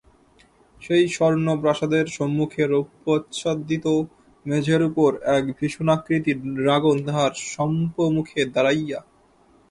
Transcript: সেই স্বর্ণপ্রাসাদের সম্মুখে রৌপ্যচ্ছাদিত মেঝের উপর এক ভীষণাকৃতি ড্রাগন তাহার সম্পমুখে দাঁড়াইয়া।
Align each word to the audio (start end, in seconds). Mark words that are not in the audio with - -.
সেই 0.81 1.05
স্বর্ণপ্রাসাদের 1.07 2.05
সম্মুখে 2.07 2.63
রৌপ্যচ্ছাদিত 2.67 3.85
মেঝের 4.45 4.81
উপর 4.83 5.09
এক 5.35 5.43
ভীষণাকৃতি 5.57 6.31
ড্রাগন 6.55 6.97
তাহার 7.05 7.31
সম্পমুখে 7.51 8.41
দাঁড়াইয়া। 8.45 8.99